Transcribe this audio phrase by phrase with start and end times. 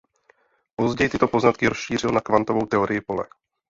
[0.75, 3.27] Později tyto poznatky rozšířil na kvantovou teorii pole.